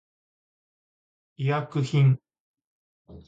[1.37, 2.17] 医薬品